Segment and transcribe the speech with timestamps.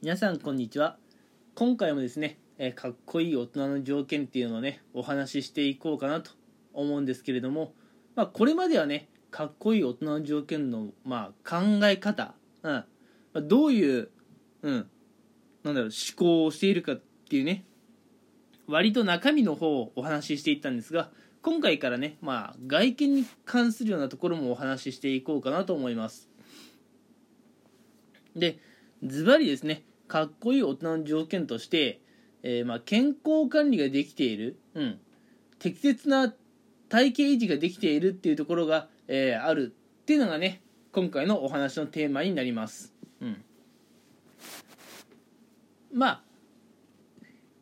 [0.00, 0.96] 皆さんこんにちは。
[1.56, 6.30] 今回もですね、えかっこいい大人の条件っていうのをねお話ししていこうかなと
[6.72, 7.72] 思うんですけれども、
[8.14, 12.84] まあ、これまではねかっこいい大人の条件の、まあ、考え方、うんま
[13.34, 14.10] あ、どういう、
[14.62, 14.88] うん、
[15.64, 17.64] なんだろう思考をしているかっていうね
[18.68, 21.10] 割と中身の方をお話ししていったんですが
[21.42, 26.28] 今回からね、まあ、外見に関するようなところもお話ししていこうかなと思います。
[28.36, 28.60] で
[29.02, 32.00] ズバリですねかっこいい大人の条件として、
[32.42, 34.98] えーまあ、健康管理ができている、うん、
[35.58, 36.32] 適切な
[36.88, 43.44] 体型維持ができているっていうところが、えーあるっていうのがね今回のお話のテーマになります、うん、
[45.92, 46.22] まあ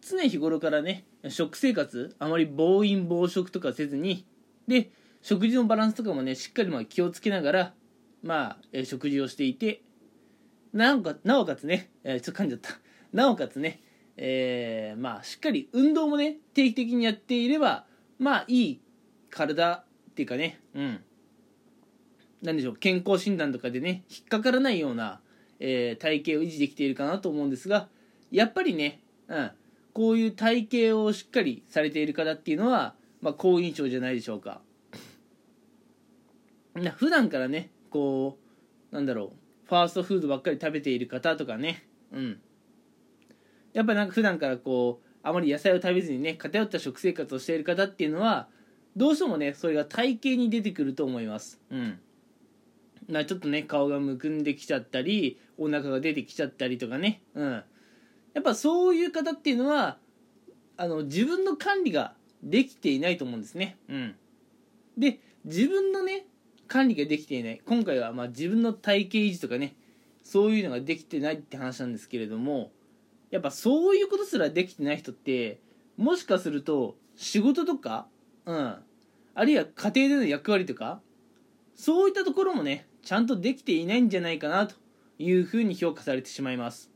[0.00, 4.24] 常日頃からね食生活あまり暴飲暴食とかせずに
[4.68, 4.92] で
[5.22, 7.74] 食事のバランスとかもねしっかりまあ気をつけながら
[8.22, 9.82] まあ、えー食事をしていて
[10.76, 12.70] なおかなおかつね、えーちょっと噛んじゃった。
[13.12, 13.80] なおかつね、
[14.16, 17.86] えーまあしっかり運動もね定期的にやっていれば
[18.18, 18.80] まあいい
[19.30, 21.00] 体っていうかねうん。
[22.42, 25.20] なんでしょう健康診断とかでね引っかからないような、
[25.58, 27.88] えー体型を維持できているかなと思うんですが
[28.30, 29.50] やっぱりね、うん、
[29.94, 34.60] こういう体型をしっかりされている方っていうのは、まあ、好印象じゃないでしょうか。
[36.74, 38.36] な普段からねこ
[38.92, 41.86] うなんだろうファーストフードばっかり食べている方とかね。
[42.12, 42.40] うん。
[43.72, 48.48] やっぱなんか普段からこうあまり野菜を食べずにね偏った食生活をしている方っていうのは
[48.96, 51.60] どうしてもねそれが体型に出てくると思います。
[51.70, 51.98] うん。
[53.08, 57.22] なちょっとね顔がむくんできちゃったりお腹が出てきちゃったりとかね。
[57.34, 57.64] うん。
[58.34, 59.98] やっぱそういう方っていうのは
[60.76, 63.76] あの自分の管理ができていないと思うんですね。
[63.88, 64.14] うん。
[64.96, 66.26] で自分のね
[66.68, 67.60] 管理ができていない。
[67.64, 69.76] 今回はま自分の体型維持とかね
[70.22, 72.72] そういうのができてないって話なんですけれども
[73.30, 75.60] やっぱそういうことすらできてない人って
[75.96, 78.08] もしかすると仕事とか
[78.44, 78.76] うん
[79.34, 81.00] あるいは家庭での役割とか
[81.76, 84.74] そういったところもねちゃんとできていないんじゃないかなと
[85.18, 86.90] いうふうに評価されてしまいます。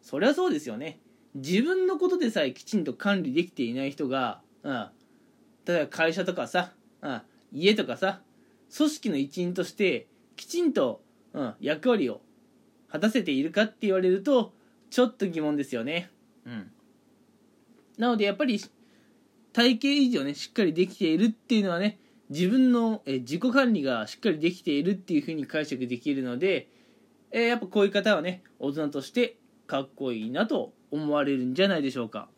[0.00, 0.98] そりゃそうですよね。
[1.34, 4.88] 自分のことでさえきちんと管理できていない人が、うん、
[5.66, 8.20] 例えば会社とかさ、うん、家とかさ
[8.76, 10.06] 組織の一員として
[10.36, 11.02] きちんと、
[11.32, 12.20] うん、役割を
[12.90, 14.52] 果たせているかって言われると
[14.90, 16.10] ちょっと疑問ですよね。
[16.46, 16.70] うん。
[17.98, 18.60] なのでやっぱり
[19.52, 21.98] 体型維持をねしっかりできているっていうのはね
[22.30, 26.68] 自分のえ自己管理がしっかりできているっていうふうに解釈できるので、
[27.30, 32.28] えーやっぱこういう方はね大人としてかっこいいなと思われるんじゃないでしょうか。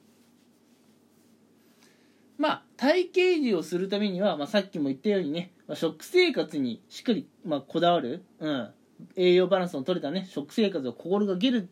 [2.39, 8.71] まあ体型維持をするためには、まあ、さっきも言ったようにね、まあ食生活にしっかり、まあ、こだわる、うん、
[9.17, 11.69] 栄養バランスの取れたね食生活を心がける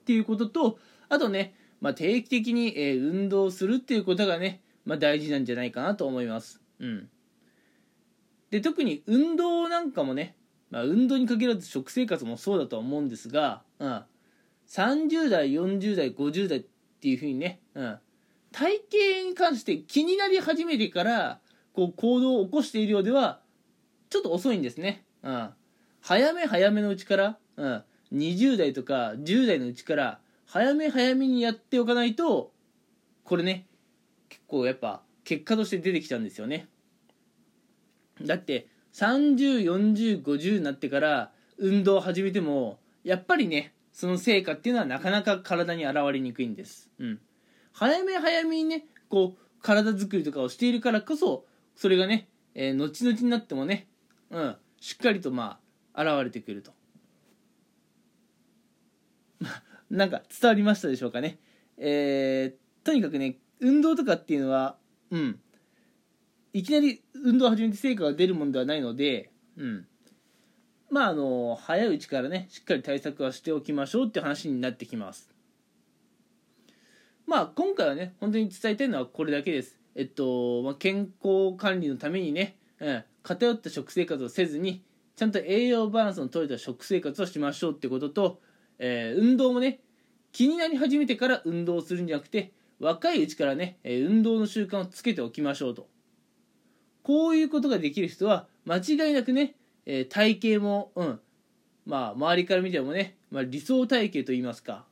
[0.00, 6.60] っていうこととあとね、まあ、定期的に、えー運動するっていうことがね、まあ、大事なんじゃないかなと思います。
[6.80, 7.08] うん。
[8.50, 10.36] で特に運動なんかもね、
[10.70, 14.02] まあ、運動に限らず食生活もそうだと思うんですが、うん、
[14.68, 16.64] 30代40代50代っ
[17.00, 17.98] ていうふうにね、うん、
[18.52, 21.40] 体型に関して気になり始めてから
[21.74, 23.40] こう行動を起こしているようでは
[24.08, 25.50] ちょっと遅いんですね、うん、
[26.00, 32.52] 早め早めのうちから、うん、20代とか10代のうちから早め早めにやっておかないと
[33.24, 33.66] これね
[34.28, 36.68] 結構やっぱ結果として出てきちゃうんですよね。
[38.22, 47.20] だって304050になってから運動を始めてもやっぱりねその成果っていうのはなかなか体に現れにくいんです、うん、
[47.72, 53.88] 早め早めにねこう体作りとかをしているからこそそれがね、えー後々になってもね、
[54.30, 55.58] うん、しっかりとま
[55.92, 56.72] あ現れてくると。
[59.90, 61.38] なんか伝わりましたでしょうかね。
[61.76, 64.76] えーとにかくね運動とかっていうのは
[65.10, 65.40] うん。
[66.52, 69.86] いきなり運動を始めて成果が出るものではないので、うん、
[70.88, 75.34] まああの早いうちからねしっかり対策はしておきましょうっていう話になってきます。
[77.26, 79.76] まあ今回はね本当に伝えたいのはこれだけです。
[79.94, 84.82] えっと、まあ、健康管理のためにね、うん、偏った食生活をせずに
[85.16, 88.40] ちゃんと栄養バランスの取れた食生活をしましょうってことと、
[88.78, 89.80] えー運動もね
[90.32, 95.88] 気になり始めてから運動するんじゃなくて若いうちからね、え運動の習慣をつけておきましょうと。
[97.04, 99.54] こういうことができる人は間違いなくね、
[99.86, 101.20] えー体型も、うん、
[101.86, 104.86] まあ周りから見てもね、まあ、理想体型といいますか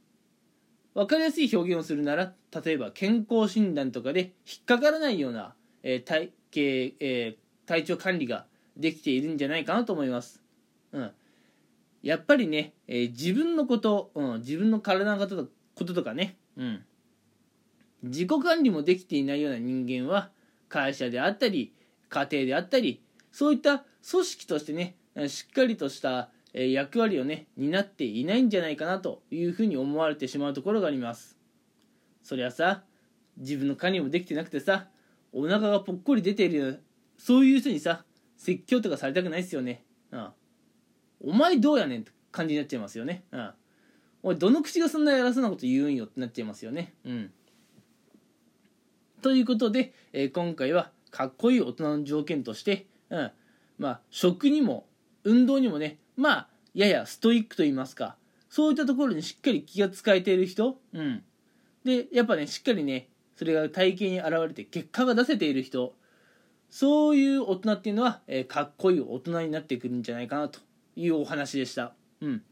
[0.94, 2.32] 分かりやすい表現をするなら
[2.64, 8.44] 例えば健康診断とかで引っかからないような、えー体型、えー体調管理が
[8.76, 10.42] できているんじゃないかなと思います、
[10.90, 11.10] うん、
[12.02, 16.84] やっぱりね、えー自分のこと、うん、自分の体のこととこととかね、うん、
[18.02, 20.30] 自己管理もできていないような人間は
[20.68, 21.72] 会社であったり
[22.08, 23.00] 家庭であったり
[23.30, 24.96] そういった組織としてね
[25.28, 31.38] しっかりとしたえー役割をね担っていないんじゃないかなというふうに思われてしまうところがあります。
[32.22, 32.84] そりゃさ
[33.38, 34.88] 自分の管理もできてなくてさ
[35.32, 36.78] お腹がぽっこり出ているような
[37.16, 38.04] そういう人にさ
[38.36, 39.84] 説教とかされたくないですよね。
[40.10, 40.28] うん
[41.24, 43.24] お前どうやねんって感じになっちゃいますよね。
[43.32, 43.50] うん
[44.24, 46.94] おいどの口がそんな偉そうなこと言うんよってなっちゃいますよね。
[47.04, 47.32] うん。
[49.20, 53.30] ということで、えー今回はかっこいい大人の条件として、うん、
[53.78, 54.86] まあ食にも
[55.24, 58.16] 運動にもねまあややストイックと言いますか。
[58.48, 61.22] そういったところにしっかり気が使えている人、うん、
[61.84, 65.94] でやっぱねしっかりねそれが体型に現れて結果が出せている人。
[66.70, 70.60] そういう大人っていうのは、えーかっこいい大人になってくるんじゃないかなと
[70.96, 71.92] いうお話でした、
[72.22, 72.42] うん。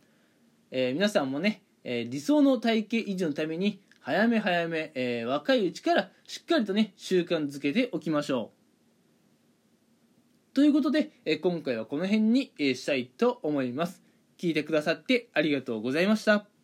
[0.71, 8.60] えー皆さんもね、えー理想の体型維持のために早め早め、え若いうちからしっかりとね習慣づけておきましょう。
[10.52, 14.02] ということで、え今回はこの辺に、えしたいと思います。
[14.37, 16.60] 聞いてくださってありがとうございました。